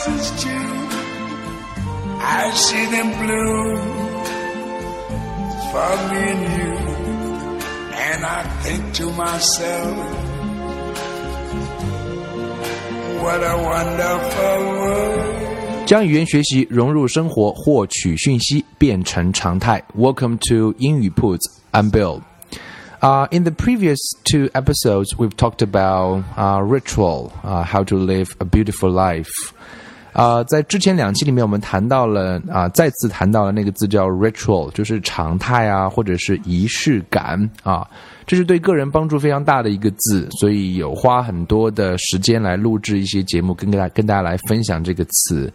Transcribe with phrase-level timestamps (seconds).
[0.00, 0.66] roses too.
[2.18, 3.76] I see them bloom
[5.70, 6.72] for me and you.
[8.08, 9.96] And I think to myself,
[13.22, 15.32] what a wonderful world.
[15.86, 19.82] 将语言学习融入生活，获取讯息变成常态。
[19.96, 21.42] Welcome to 英语 Puts.
[21.72, 22.22] I'm Bill.
[23.02, 28.34] Uh, in the previous two episodes, we've talked about uh, ritual, uh, how to live
[28.40, 29.30] a beautiful life.
[30.13, 37.87] 啊，在之前两期里面，我们谈到了啊，再次谈到了那个字叫 ritual，就是常态啊，或者是仪式感啊，
[38.27, 45.51] 这是对个人帮助非常大的一个字，所以有花很多的时间来录制一些节目，跟大家跟大家来分享这个词。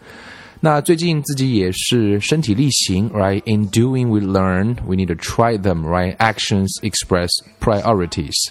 [0.58, 3.42] 那最近自己也是身体力行，right?
[3.44, 6.16] In doing we learn, we need to try them, right?
[6.16, 7.28] Actions express
[7.60, 8.48] priorities.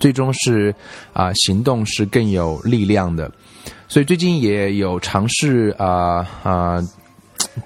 [0.00, 0.74] 最终是
[1.12, 3.30] 啊、行动是更有力量的。
[3.88, 6.88] 所以最近也有尝试啊啊、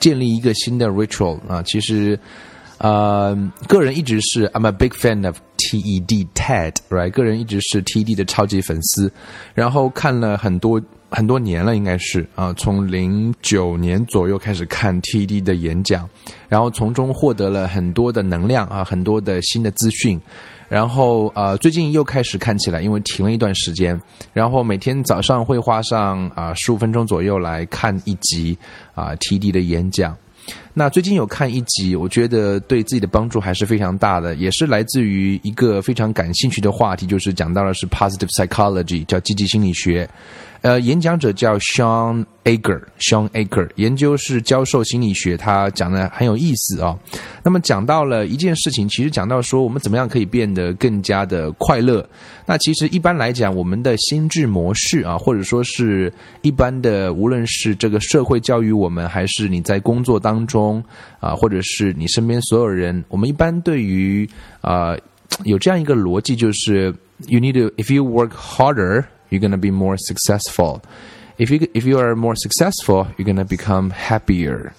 [0.00, 2.18] 建立一个新的 ritual 啊，其实。
[2.78, 3.34] 呃，
[3.66, 7.10] 个人一直是 I'm a big fan of TED TED，right？
[7.10, 9.10] 个人一直是 TED 的超级粉丝，
[9.54, 16.06] 然后看了很多很多年了，应该是啊，从零九年左右开始看 TED 的演讲，
[16.50, 20.20] 然后从中获得了很多的能量啊，很多的新的资讯。
[20.68, 24.00] 然后呃，最近又开始看起来，因为停了一段时间，
[24.32, 28.56] 然后每天早上会花上啊十五分钟左右来看一集
[28.94, 30.16] 啊 TD 的演讲。
[30.72, 40.08] 那最近有看一集，我觉得对自己的帮助还是非常大的，也是来自于一个非常感兴趣的话题，就是讲到了是 positive psychology，叫积极心理学。
[40.66, 46.98] 呃，演讲者叫 Sean Ager，Sean Ager，研究是教授心理学，他讲的很有意思啊、
[47.44, 52.04] 那么讲到了一件事情，其实讲到说我们怎么样可以变得更加的快乐。
[52.44, 56.12] 那其实一般来讲，我们的心智模式啊，或者说是
[56.42, 60.82] 一般的，无论是这个社会教育我们，还是你在工作当中
[61.20, 64.28] 啊，或者是你身边所有人，我们一般对于
[64.62, 64.96] 啊
[65.44, 66.92] 有这样一个逻辑，就是
[67.28, 69.04] you need to if you work harder。
[69.30, 70.80] You're gonna be more successful.
[71.38, 74.70] If you if you are more successful, you're gonna become happier.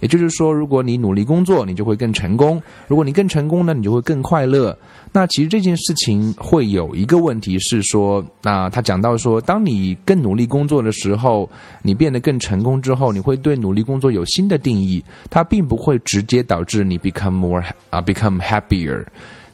[0.00, 4.76] 也就是说，如果你努力工作，你就会更成功；如果你更成功呢，你就会更快乐。
[5.10, 11.48] 那其实这件事情会有一个问题是说，那他讲到说，当你更努力工作的时候，
[11.80, 19.02] 你变得更成功之后，你会对努力工作有新的定义，它并不会直接导致你 become more 啊、become happier。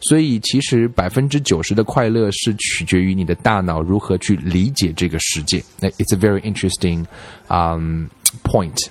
[0.01, 5.63] 所以，其实百分之九十的快乐是取决于你的大脑如何去理解这个世界。
[5.79, 7.05] 那 It's a very interesting
[7.47, 8.05] um
[8.43, 8.87] point。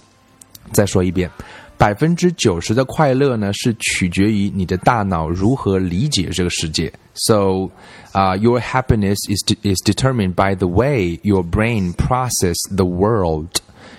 [0.73, 1.31] 再说一遍，
[1.79, 6.93] 百分之九十的快乐呢是取决于你的大脑如何理解这个世界。
[7.15, 7.71] So,
[8.13, 13.49] uh, your happiness is de is determined by the way your brain process the world。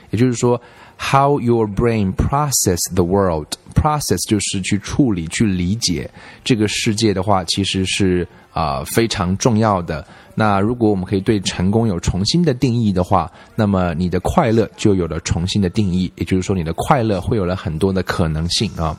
[0.10, 0.62] 也就是说，
[0.98, 3.48] how your brain process the world。
[3.83, 6.09] process 就是去处理、去理解
[6.45, 10.07] 这个世界的话，其实是啊、非常重要的。
[10.35, 18.97] 那如果我们可以对成功有重新的定义的话，那么你的快乐就有了重新的定义，也就是说，你的快乐会有了很多的可能性啊。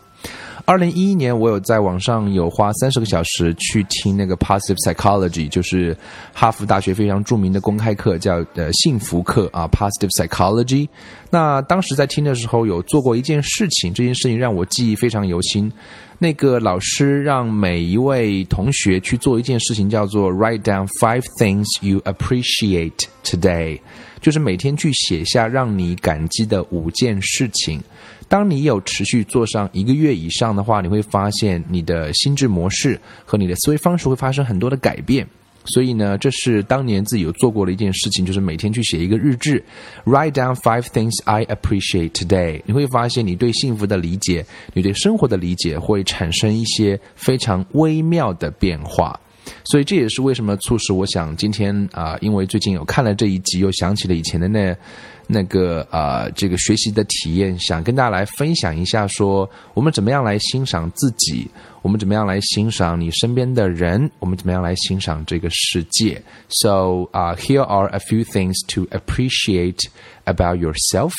[0.65, 5.95] 二零一一年，我有在网上有花三十个小时去听那个 Positive Psychology，就是
[6.33, 10.87] 哈佛大学非常著名的公开课，叫呃幸福课啊，Positive Psychology。
[11.29, 15.69] 那当时在听的时候，有做过一件事情，这件事情让我记忆非常犹新。
[16.17, 23.81] 那个老师让每一位同学去做一件事情，叫做 Write down five things you appreciate today，
[24.23, 27.79] 就是每天去写下让你感激的五件事情。
[28.27, 35.27] 当你有持续做上一个月以上的话，你会发现你的心智模式和你的思维方式会发生很多的改变。
[35.65, 39.63] 所以呢，这是当年自己有做过的一件事情，就是每天去写一个日志
[40.05, 42.61] ，write down five things I appreciate today。
[42.65, 49.19] 你会发现，你对幸福的理解，你对生活的理解会产生一些非常微妙的变化。
[49.64, 54.76] 所以这也是为什么促使我想今天啊、因为最近有看了这一集，又想起了以前的那
[55.26, 61.50] 那个啊、这个学习的体验，想跟大家来分享一下说我们怎么样来欣赏自己，
[61.82, 66.22] 我们怎么样来欣赏你身边的人，我们怎么样来欣赏这个世界。
[66.48, 69.88] So, uh, here are a few things to appreciate
[70.24, 71.12] about yourself,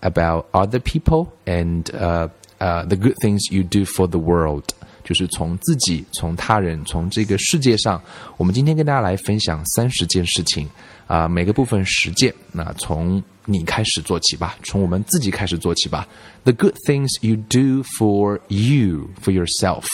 [0.00, 2.28] about other people, and uh,
[2.58, 4.64] uh, the good things you do for the world.
[5.04, 8.00] 就是从自己、从他人、从这个世界上，
[8.36, 10.68] 我们今天跟大家来分享三十件事情
[11.06, 12.32] 啊、每个部分十件。
[12.52, 16.06] 那从你开始做起吧，从我们自己开始做起吧。
[16.44, 19.86] The good things you do for you, for yourself。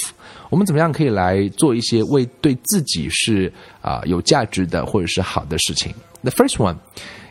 [0.51, 5.93] 我们怎么样可以来做一些为对自己是啊、有价值的或者是好的事情？
[6.23, 6.77] The first one,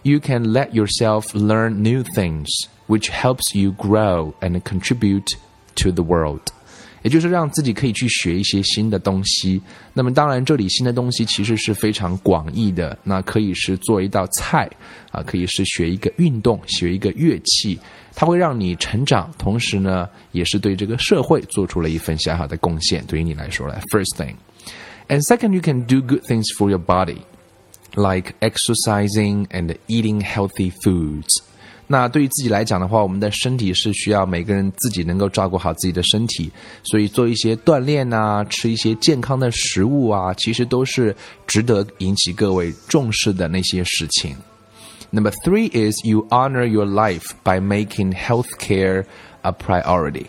[0.03, 2.47] you can let yourself learn new things,
[2.87, 5.35] which helps you grow and contribute
[5.75, 6.41] to the world.
[7.02, 9.60] 也就是让自己可以去学一些新的东西。
[9.92, 14.68] 那么当然，这里新的东西其实是非常广义的，那可以是做一道菜
[15.10, 17.78] 啊，可以是学一个运动，学一个乐器，
[18.14, 23.04] 它会让你成长，同时呢，也是对这个社会做出了一份小小的贡献。
[23.06, 24.34] 对于你来说来，first thing。
[25.08, 27.22] And second, you can do good things for your body,
[27.94, 31.28] like exercising and eating healthy foods.
[31.90, 36.50] 那对于自己来讲的话，我们的身体是需要每个人自己能够照顾好自己的身体，
[36.84, 44.36] 所以做一些锻炼啊，吃一些健康的食物啊，其实都是值得引起各位重视的那些事情。
[45.10, 49.06] 那么 three is you honor your life by making healthcare
[49.40, 50.26] a priority.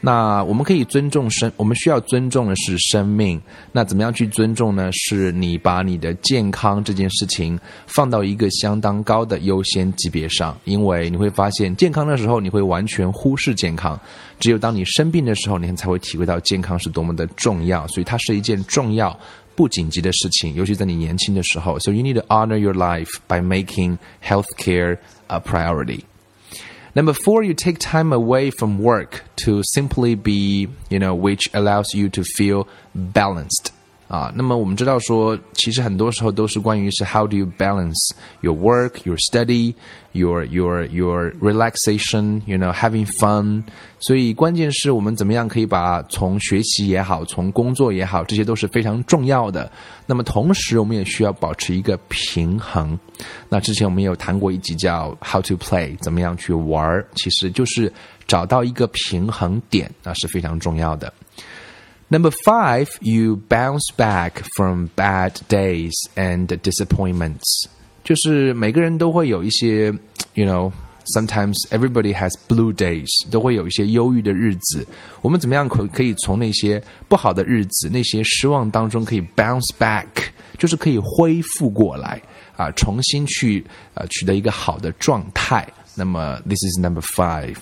[0.00, 3.40] 那我们可以尊重生，我们需要尊重的是生命。
[3.72, 4.88] 那怎么样去尊重呢？
[4.92, 13.98] 是你把你的健康这件事情放到一个相当高的优先级别上，因为你会发现，健康的时候你会完全忽视健康，
[14.38, 17.86] 只有当你生病的时候，你才会体会到健康是多么的重要。
[17.88, 19.18] 所以它是一件重要
[19.56, 21.78] 不紧急的事情，尤其在你年轻的时候。
[21.80, 26.00] So you need to honor your life by making healthcare a priority.
[26.96, 31.92] Number four, you take time away from work to simply be, you know, which allows
[31.92, 33.70] you to feel balanced.
[34.08, 38.10] 啊，那么我们知道说，其实很多时候都是关于是 how do you balance
[38.40, 39.74] your work, your study,
[40.12, 43.64] your your your relaxation, you know, having fun.
[43.98, 49.68] 所以关键是我们怎么样可以把从学习也好，从工作也好，这些都是非常重要的。
[50.06, 52.96] 那么同时，我们也需要保持一个平衡。
[53.48, 57.92] 那之前我们有谈过一集叫 How to Play，怎么样去玩儿，其实就是
[58.28, 61.12] 找到一个平衡点，那是非常重要的。
[62.09, 67.65] Number five, you bounce back from bad days and disappointments.
[68.03, 69.85] 就是每个人都会有一些，
[70.33, 70.71] you know,
[71.05, 74.85] sometimes everybody has blue days，都会有一些忧郁的日子。
[75.21, 80.07] 我们怎么样可可以从那些不好的日子、那些失望当中可以 bounce back，
[80.57, 82.21] 就是可以恢复过来
[82.57, 85.65] 啊，重新去呃取得一个好的状态。
[85.95, 87.55] 那么，this is number five.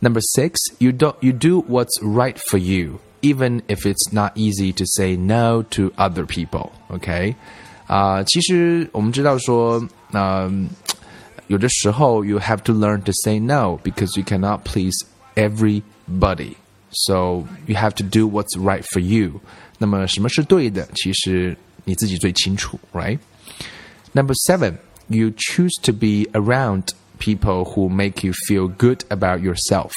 [0.00, 4.72] Number six, you do you do what's right for you, even if it's not easy
[4.72, 6.70] to say no to other people.
[6.88, 7.34] OK，
[7.86, 10.68] 啊、其实我们知道说，嗯、
[11.48, 14.94] 有的时候 you have to learn to say no because you cannot please
[15.34, 16.54] everybody.
[16.90, 19.40] So you have to do what's right for you.
[19.78, 20.88] 那么什么是对的？
[20.94, 23.18] 其实你自己最清楚，right?
[24.12, 24.78] Number seven,
[25.08, 29.92] you choose to be around people who make you feel good about yourself.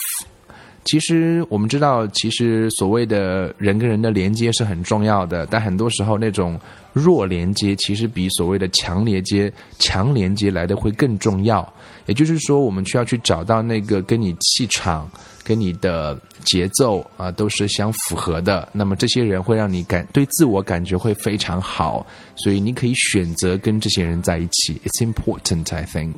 [0.84, 6.60] 其实我们知道，其实所谓的人跟人的连接是很重要的，但很多时候那种
[6.92, 11.66] 弱连接其实比所谓的强连接、强连接来的会更重要。
[12.06, 15.10] 也就是说，我们需要去找到那个跟你气场、
[15.42, 18.68] 跟你的节奏啊都是相符合的。
[18.70, 24.78] 那么这些人会让你感对自我感觉会非常好，所以你可以选择跟这些人在一起。
[24.84, 26.14] It's important, I think.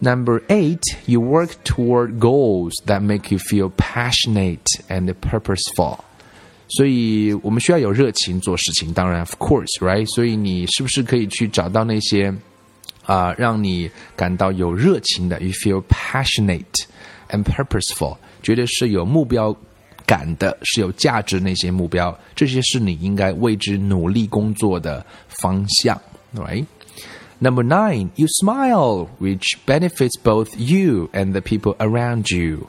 [0.00, 6.00] Number eight, you work toward goals that make you feel passionate and purposeful.
[6.68, 10.06] 所以我们需要有热情做事情，当然，of course，right？
[10.06, 12.34] 所以你是不是可以去找到那些
[13.04, 15.40] 啊、让你感到有热情的？
[15.40, 16.64] You feel passionate
[17.30, 19.56] and purposeful，觉得是有目标
[20.04, 26.00] 感的，是有价值那些目标，这些是你应该为之努力工作的方向
[27.40, 32.68] ，right？Number nine, you smile, which benefits both you and the people around you.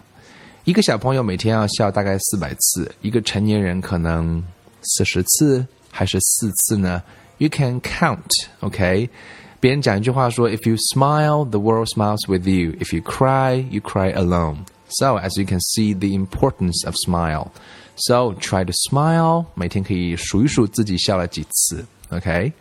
[0.65, 4.43] 一个小朋友每天要笑大概四百次，一个成年人可能
[4.81, 7.01] 四十次还是四次呢？
[7.37, 9.09] You can count, OK？
[9.59, 12.73] 别人讲一句话说：“If you smile, the world smiles with you.
[12.79, 17.49] If you cry, you cry alone.” So, as you can see, the importance of smile.
[17.95, 21.85] So try to smile，每天可以数一数自己笑了几次。
[22.09, 22.53] OK，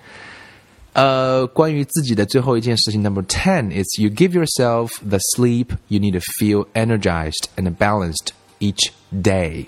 [0.92, 8.28] 呃，关于自己的最后一件事情，Number ten is you give yourself the sleep you need to feel energized and balanced
[8.60, 9.66] each day。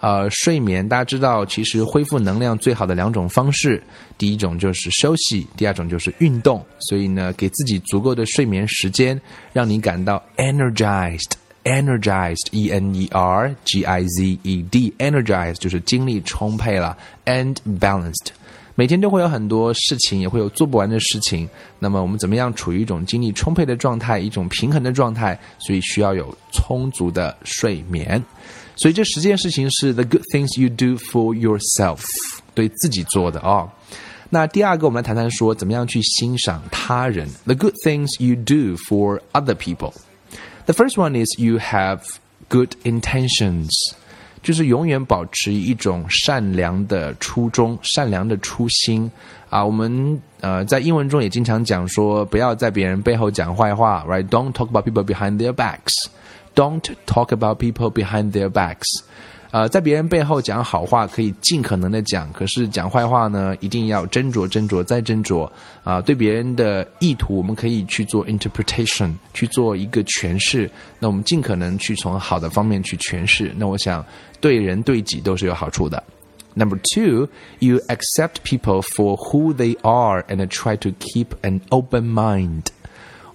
[0.00, 3.82] 呃，睡眠大家知道，其实恢复能量最好的两种方式，
[4.16, 6.64] 第一种就是休息，第二种就是运动。
[6.78, 9.20] 所以呢，给自己足够的睡眠时间，
[9.52, 18.30] 让你感到 energized。energized, e n e r g i z e d, energized 就是精力充沛了，and balanced。
[18.79, 21.49] 每天都会有很多事情，也会有做不完的事情。
[21.79, 25.35] 那么我们怎么样处于一种精力充沛的状态，一种平衡的状态？
[25.57, 28.23] 所以需要有充足的睡眠。
[28.75, 32.03] 所以这十件事情是 the good things you do for yourself，
[32.53, 33.67] 对自己做的啊。
[34.29, 39.93] 那第二个，我们来谈谈说怎么样去欣赏他人，the good things you do for other people。
[40.65, 42.01] The first one is you have
[42.47, 43.71] good intentions，
[44.47, 49.11] 就是永远保持一种善良的初衷、善良的初心
[49.49, 49.61] 啊。
[49.61, 56.05] 我们呃在英文中也经常讲说，不要在别人背后讲坏话，right？Don't talk about people behind their backs。
[56.55, 59.01] Don't talk about people behind their backs。
[59.56, 65.46] 呃，在别人背后讲好话可以尽可能的讲，可是讲坏话呢，一定要斟酌斟酌再斟酌。
[65.84, 70.70] 啊，对别人的意图，我们可以去做 interpretation，去做一个诠释。
[70.98, 73.52] 那我们尽可能去从好的方面去诠释。
[73.56, 74.04] 那我想，
[74.40, 76.02] 对人对己都是有好处的。
[76.54, 77.28] Number two,
[77.60, 82.64] you accept people for who they are and try to keep an open mind.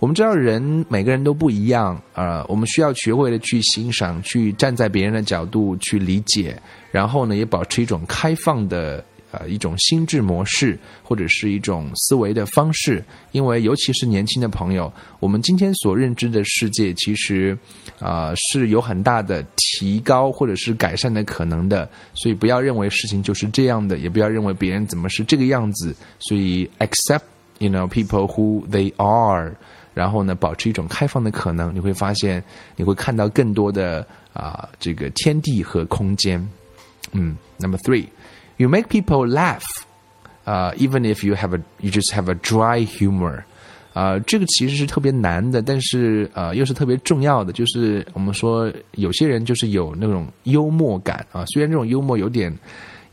[0.02, 13.00] 我们知道人每个人都不一样，呃，我们需要学会的去欣赏，去站在别人的角度去理解，然后呢，也保持一种开放的呃一种心智模式或者是一种思维的方式。
[13.30, 17.56] 因为尤其是年轻的朋友，我们今天所认知的世界其实
[18.00, 25.94] 啊是有很大的提高或者是改善的可能的，所以不要认为事情就是这样的，也不要认为别人怎么是这个样子。
[26.18, 27.22] 所以 accept
[27.60, 29.54] you know people who they are。
[29.94, 32.42] 然后呢，保持一种开放的可能，你会发现，
[32.76, 36.46] 你会看到更多的啊，这个天地和空间。
[37.12, 39.62] 嗯，Number three，you make people laugh，
[40.44, 43.42] 啊，even if you have a you just have a dry humor，
[43.92, 52.56] 啊，这个其实是特别难的，但是呃，又是特别重要的，就是我们说有些人就是有那种幽默感啊，虽然这种幽默有点。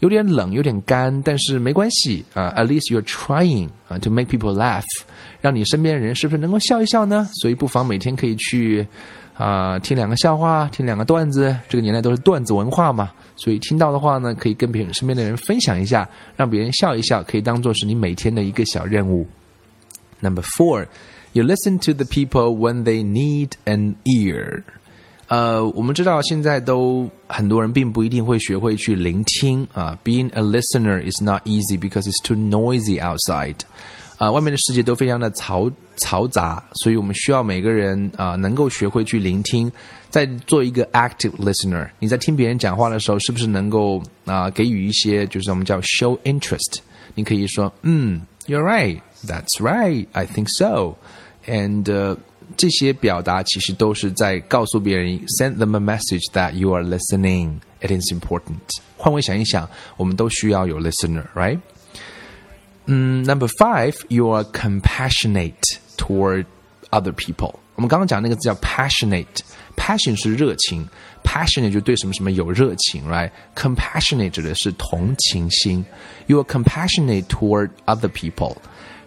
[0.00, 2.52] 有点冷，有点干，但是没关系啊。
[2.56, 4.84] At least you're trying 啊，to make people laugh，
[5.40, 7.28] 让你身边的人是不是能够笑一笑呢？
[7.34, 8.86] 所以不妨每天可以去
[9.36, 11.56] 啊听两个笑话，听两个段子。
[11.68, 19.26] 这个年代都是段子文化嘛，所以听到的话呢，可以跟别人身边的人分享一下，让别人笑一笑，可以当做是你每天的一个小任务。
[20.20, 20.86] Number four,
[21.32, 24.62] you listen to the people when they need an ear.
[25.28, 29.98] 呃，我们知道现在都很多人并不一定会学会去聆听啊。
[30.04, 33.56] Being a listener is not easy because it's too noisy outside。
[34.18, 39.70] 啊，外面的世界都非常的嘈嘈杂，所以我们需要每个人啊能够学会去聆听，
[40.08, 41.88] 在做一个 active listener。
[41.98, 46.78] 你在听别人讲话的时候，是不是能够啊给予一些就是我们叫 show interest？
[47.14, 52.16] 你可以说，嗯，You're right，That's right，I think so，and
[52.57, 57.59] 这些表达其实都是在告诉别人，send them a message that you are listening.
[57.81, 58.59] It is important.
[58.97, 61.59] 换位想一想，我们都需要有 listener, right?
[62.85, 66.45] 嗯，Number five, you are compassionate toward
[66.89, 67.55] other people.
[67.75, 69.25] 我们刚刚讲那个字叫 passionate.
[69.77, 70.85] Passion 是热情
[71.23, 73.31] ，passionate 就对什么什么有热情，right?
[73.55, 75.85] Compassionate 指的是同情心。
[76.27, 78.57] You are compassionate toward other people.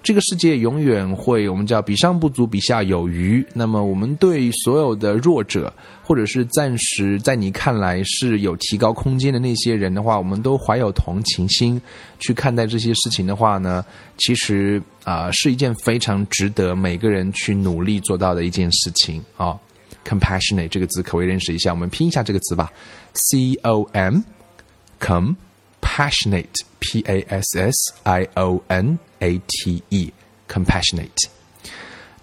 [0.03, 3.47] 这个世界永远会，我们叫比上不足，比下有余。
[3.55, 11.81] 那么，我们对所有的弱者，或者是暂时在你看来是有提高空间的那些人的话，我们都怀有同情心
[12.19, 13.85] 去看待这些事情的话呢，
[14.19, 19.57] 其实啊，是一件非常值得每个人去努力做到的一件事情啊。
[20.05, 22.73] Compassionate 这个字可谓认识一下，我们拼一下这个词吧
[23.13, 25.37] ，C O M，Come
[25.83, 30.11] M，com，passionate，P A S S I O N。A T E,
[30.49, 31.29] compassionate.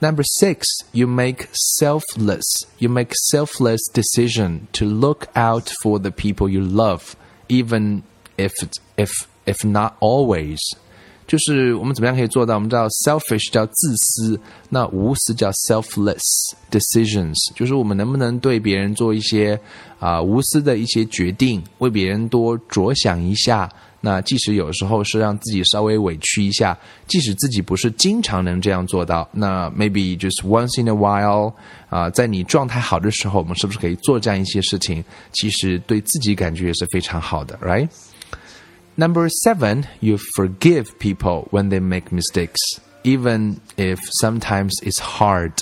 [0.01, 2.45] Number six, you make selfless.
[2.77, 7.15] You make selfless decision to look out for the people you love,
[7.47, 8.03] even
[8.37, 8.53] if
[8.97, 9.11] if
[9.45, 10.61] if not always.
[11.29, 12.55] 就是我们怎么样可以做到？
[12.55, 16.17] 我们知道 selfish 叫自私，那无私叫 selfless
[16.71, 19.57] decisions，就是我们能不能对别人做一些
[19.99, 23.71] 啊无私的一些决定，为别人多着想一下。
[24.01, 31.53] 那即使有时候是让自己稍微委屈一下，即使自己不是经常能这样做到，那 maybe just once in a while
[31.89, 35.03] 啊，在你状态好的时候，我们是不是可以做这样一些事情？
[35.33, 37.87] 其实对自己感觉也是非常好的，right？
[38.98, 42.60] ，right？Number seven, you forgive people when they make mistakes,
[43.02, 45.52] even if sometimes it's hard.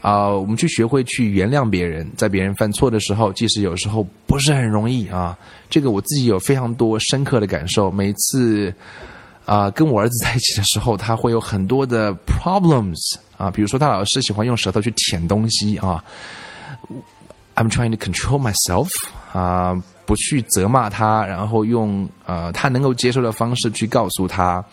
[0.00, 5.36] 啊、我们去学会去原谅别人，在别人犯错的时候，即使有时候不是很容易啊，
[5.68, 7.90] 这个我自己有非常多深刻的感受。
[7.90, 8.72] 每次
[9.44, 16.02] 啊、跟我儿子在一起的时候，他会有很多的 problems 啊，比如说他老是喜欢用舌头去舔东西啊。
[17.56, 18.88] I'm trying to control myself
[19.32, 24.63] 啊、 不去责骂他，然后用呃他能够接受的方式去告诉他，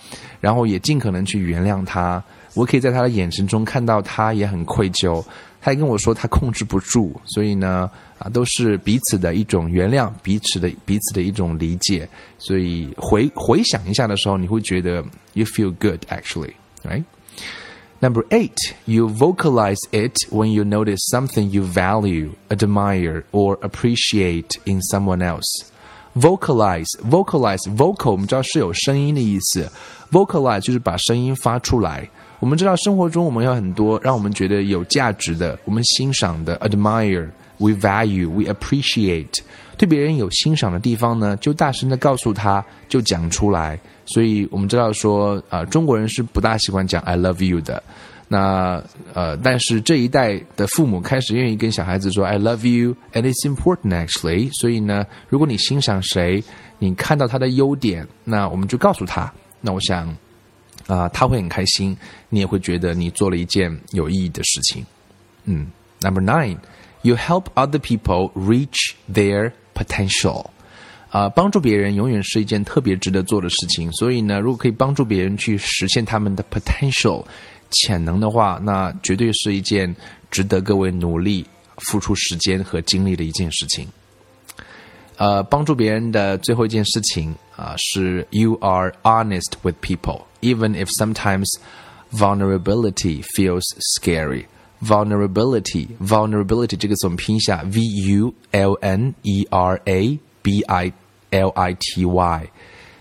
[0.40, 2.22] 然后也尽可能去原谅他。
[2.54, 5.24] 我可以在他的眼神中看到他也很愧疚，
[5.60, 12.08] 他也跟我说他控制不住，所以呢啊都是彼此的一种原谅，彼此的彼此的一种理解。
[12.38, 17.04] 所以回回想一下的时候，你会觉得 you feel good actually, right?
[18.01, 24.81] Number eight, you vocalize it when you notice something you value, admire, or appreciate in
[24.81, 25.45] someone else.
[26.13, 29.69] Vocalize, vocalize, vocal 我们知道是有声音的意思，
[30.11, 32.07] vocalize 就是把声音发出来。
[32.39, 39.39] 我们知道生活中我们有很多让我们觉得有价值的，我们欣赏的，admire, we value, we appreciate。
[39.77, 43.79] 对别人有欣赏的地方呢，就大声的告诉他，就讲出来。
[44.12, 47.82] 所以我们知道说，啊、中国人是不大喜欢讲 I love you 的。
[48.28, 54.52] 那呃，但是这一代的父母开始愿意跟小孩子说 I love you and it's important actually。
[54.52, 56.42] 所以呢，如果你欣赏谁，
[56.78, 59.32] 你看到他的优点，那我们就告诉他。
[59.60, 60.16] 那我想
[60.86, 61.96] 啊、他会很开心，
[62.28, 64.84] 你也会觉得你做了一件有意义的事情。
[65.44, 65.68] 嗯
[66.00, 66.56] ，Number nine,
[67.02, 70.46] you help other people reach their potential.
[71.10, 73.90] 啊、帮助别人永远是一件特别值得做的事情。
[73.92, 77.24] 所以呢，如果可以帮助别人去实现他们的 potential
[77.70, 79.94] 潜能的话，那绝对是一件
[80.30, 81.44] 值得各位努力、
[81.78, 83.86] 付出时间和精力的一件事情。
[85.16, 91.46] 呃，帮助别人的最后一件事情啊、是 you are honest with people, even if sometimes
[92.10, 93.64] vulnerability feels
[93.98, 94.44] scary.
[94.82, 100.92] Vulnerability, vulnerability 这个字我们拼一下，v u l n e r a b i
[101.30, 102.50] l i t y，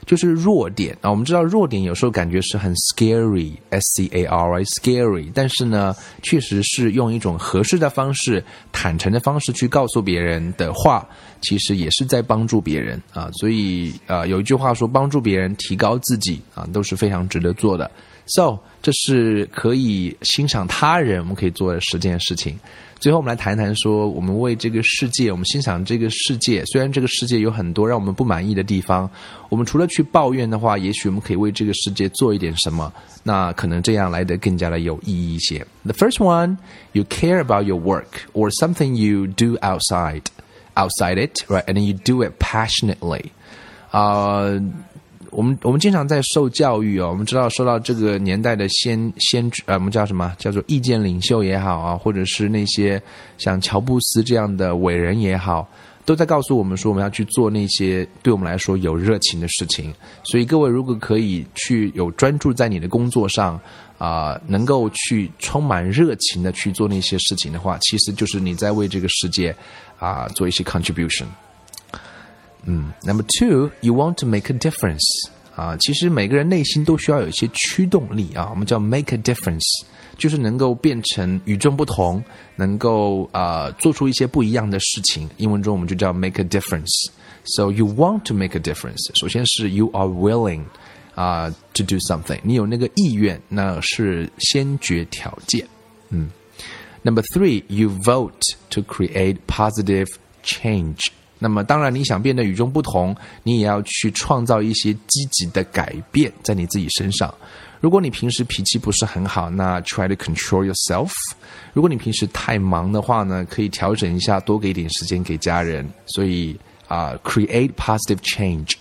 [0.05, 1.09] 就是弱点啊。
[1.09, 11.07] 我们知道弱点有时候感觉是很 scary，s c A R I，scary 但是呢，确实是用一种合适的方式、坦诚的方式去告诉别人的话，
[11.41, 13.29] 其实也是在帮助别人啊。
[13.33, 17.89] 所以呃，有一句话说，帮助别人提高自己啊，都是非常值得做的。
[18.27, 22.59] So，这是可以欣赏他人，我们可以做的十件事情。
[22.99, 26.63] 最后，我们来谈谈说，我们为这个世界，我们欣赏这个世界。
[26.65, 29.09] 虽然这个世界有很多让我们不满意的地方，
[29.47, 32.93] 我们除了去抱怨的话，也许我们可以为这个世界做一点什么。
[33.23, 35.65] 那可能这样来得更加的有意义一些。
[35.83, 36.57] The first one,
[36.91, 40.23] you care about your work or something you do outside,
[40.79, 41.63] outside it, right?
[41.65, 43.25] And you do it passionately.
[43.91, 44.43] 啊、
[45.31, 50.33] 我们我们经常在受教育哦，我们知道受到这个年代的先先呃，我们叫什么？
[50.37, 53.01] 叫做意见领袖也好啊，或者是那些
[53.37, 55.67] 像乔布斯这样的伟人也好，
[56.09, 59.93] 都在告诉我们说，我们要去做那些对我们来说有热情的事情。
[60.23, 63.61] 所以各位如果可以去有专注在你的工作上
[63.99, 69.55] 啊、能够去充满热情的去做那些事情的话，其实就是你在为这个世界
[69.99, 71.25] 啊、做一些 contribution。
[72.63, 79.62] 嗯，Number two, you want to make a difference 啊，其实每个人内心都需要有一些驱动力啊，我们叫 make a difference，
[80.18, 82.22] 就是能够变成与众不同，
[82.56, 85.30] 能够啊做出一些不一样的事情。
[85.36, 90.62] 英文中我们就叫 make a difference。So you want to make a difference，首先是 you are willing
[91.14, 95.64] 啊、to do something，你有那个意愿，那是先决条件。
[96.08, 96.30] 嗯，
[97.02, 100.08] Number three, you vote to create positive
[100.42, 100.98] change。
[101.38, 107.32] 那么，当然，你想变得与众不同，你也要去创造一些积极的改变在你自己身上。
[107.80, 111.10] 如果你平时脾气不是很好，那 try to control yourself。
[111.74, 115.86] 如果你平时太忙的话呢，可以调整一下，多给点时间给家人。
[116.06, 118.74] 所以啊、c r e a t e positive change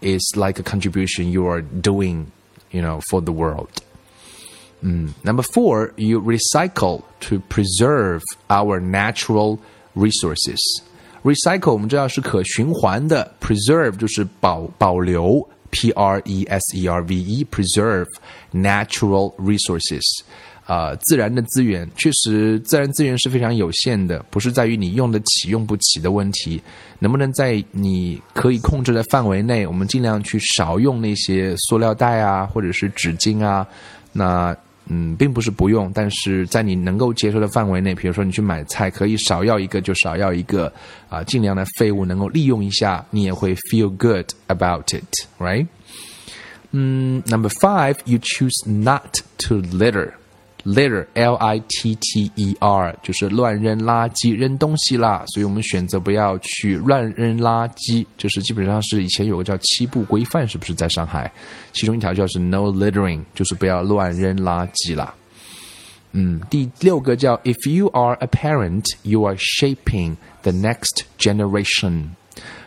[0.00, 2.26] is like a contribution you are doing,
[2.70, 3.68] you know, for the world.
[5.22, 9.58] Number four, you recycle to preserve our natural
[9.96, 10.60] resources.
[11.23, 18.07] Recycle 我们知道是可循环的，preserve 就是保保留、，P R E S E R V E，preserve
[18.51, 20.01] natural resources。
[20.65, 26.61] 啊，自然的资源确实，自然资源是非常有限的，不是在于你用得起用不起的问题，
[26.99, 33.67] 能不能在你可以控制的范围内，我们尽量去少用那些塑料袋啊，或者是纸巾啊，
[34.11, 34.55] 那。
[34.87, 40.71] 嗯，并不是不用，但是在你能够接受的范围内，比如说你去买菜，可以少要一个就少要一个，
[41.07, 45.67] 啊，尽量的废物能够利用一下，你也会 feel good about it，right？
[46.71, 50.13] 嗯，Number five，you choose not to litter。
[50.63, 55.23] Litter, L-I-T-T-E-R，就是乱扔垃圾、扔东西啦。
[55.27, 58.05] 所以我们选择不要去乱扔垃圾。
[58.17, 61.31] 就是基本上是以前有个叫七步规范，是不是在上海？
[61.73, 65.13] 其中一条就是 No littering，就是不要乱扔垃圾啦。
[66.11, 72.09] 嗯，第六个叫 If you are a parent, you are shaping the next generation。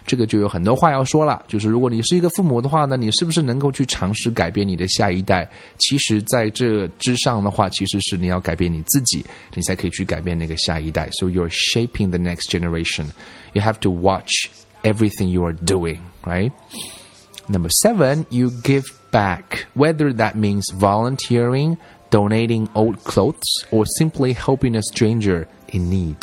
[0.05, 5.49] 这个就有很多话要说了，就是如果你是一个父母的话呢，你是不是能够去尝试改变你的下一代？
[5.77, 11.09] 其实，在这之上的话，其实是你要改变你自己，你才可以去改变那个下一代。
[11.11, 13.05] So you're shaping the next generation.
[13.53, 14.49] You have to watch
[14.83, 16.51] everything you are doing, right?
[17.47, 21.77] Number seven, you give back, whether that means volunteering,
[22.11, 26.15] donating old clothes, or simply helping a stranger in need.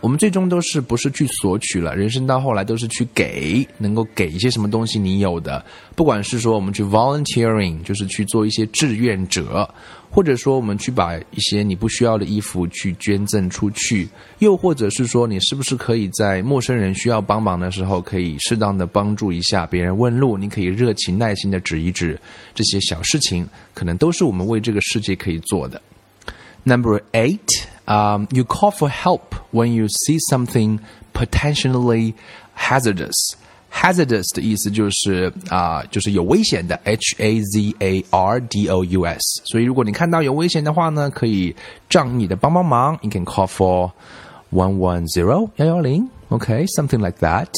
[0.00, 1.96] 我们最终都是不是去索取了？
[1.96, 5.64] 人生到后来都是去给，能够给一些什么东西你有的。
[5.96, 9.68] 不管是说我们去 volunteering，就是去做一些志愿者，
[10.08, 14.08] 或者说我们去把一些你不需要的衣服去捐赠出去，
[14.38, 20.38] 又或者是说你是不是可以在陌生人需要帮忙的时候，可以适当的帮助一下别人问路？
[20.38, 22.18] 你可以热情耐心的指一指
[22.54, 25.82] 这些小事情，可能都是我们为这个世界可以做的。
[26.62, 30.79] Number eight, um, you call for help when you see something
[31.13, 32.13] potentially
[32.55, 33.35] hazardous.
[33.71, 39.41] Hazardous 的意思就是啊、呃，就是有危险的，H A Z A R D O U S。
[39.45, 41.55] 所以如果你看到有危险的话呢，可以
[41.89, 42.99] 仗义的帮帮忙。
[43.01, 43.91] You can call for
[44.51, 47.49] one one zero 幺幺零，OK, something like that.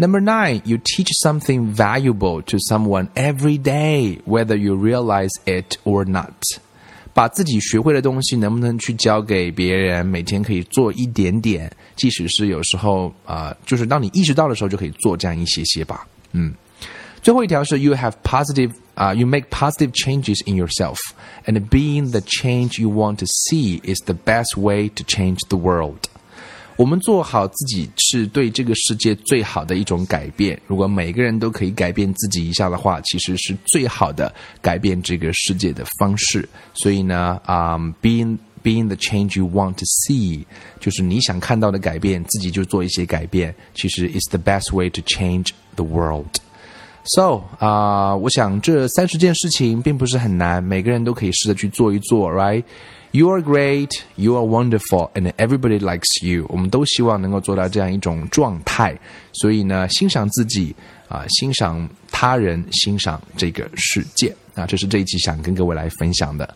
[0.00, 6.04] Number nine, you teach something valuable to someone every day, whether you realize it or
[6.04, 6.34] not.
[7.13, 10.05] 把自己学会的东西能不能去教给别人？
[10.05, 16.07] 每天可以做一点点，即使是有时候啊、就是当你意识到的时候，就可以做这样一些些吧。
[16.31, 16.53] 嗯，
[17.21, 20.97] 最后一条是 you have positive 啊，You make positive changes in yourself
[21.45, 25.57] and being the change you want to see is the best way to change the
[25.57, 25.99] world.
[26.75, 30.59] 我们做好自己是对这个世界最好的一种改变。
[30.65, 36.47] 如果每个人都可以改变自己一下的话，其实是最好的改变这个世界的方式。
[36.73, 40.43] 所以呢，啊、，being being the change you want to see，
[40.79, 43.53] 就是你想看到的改变，自己就做一些改变。
[43.75, 46.25] 其实 is the best way to change the world。
[47.05, 52.63] So 啊、我想这三十件事情并不是很难，每个人都可以试着去做一做，right？
[53.13, 56.45] you are great you are wonderful and everybody likes you.
[56.49, 58.97] 我们都希望能够做到这样一种状态
[59.31, 60.75] 所以呢欣赏自己
[61.07, 64.35] 啊欣赏他人欣赏这个世界。
[64.55, 66.55] 啊这是这一期想跟各位来分享的。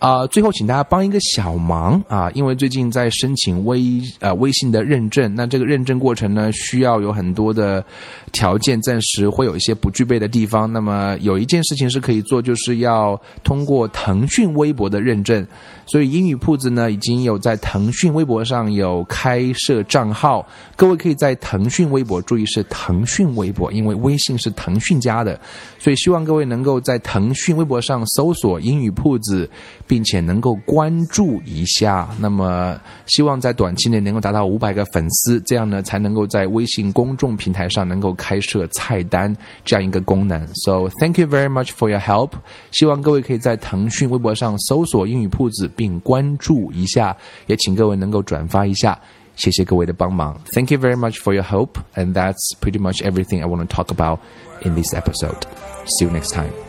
[0.00, 7.84] 啊、最后请大家帮一个小忙啊，因为最近在申请微呃微信的认证，那这个认证过程呢，需要有很多的
[8.32, 10.72] 条件，暂时会有一些不具备的地方。
[10.72, 15.46] 那么有一件事情是可以做，就是要通过腾讯微博的认证。
[15.84, 25.38] 所以英语铺子呢，已经有在腾讯微博上有开设账号，各位可以在腾讯微博注意是腾讯微博，因为微信是腾讯家的，
[25.78, 29.50] 所以希望各位能够在腾讯微博上搜索英语铺子，
[29.89, 32.09] 并且能够关注一下。
[32.19, 40.39] 那么希望在短期内能够达到五百个粉丝，这样呢才能够在微信公众平台上能够开设菜单这样一个功能。
[40.63, 42.31] So thank you very much for your help。
[42.71, 45.69] 希望各位可以在腾讯微博上搜索英语铺子。
[45.75, 47.15] 并关注一下，
[47.47, 48.97] 也请各位能够转发一下，
[49.35, 50.39] 谢谢各位的帮忙。
[50.53, 53.87] Thank you very much for your help, and that's pretty much everything I want to talk
[53.87, 54.19] about
[54.61, 55.41] in this episode.
[55.85, 56.68] See you next time.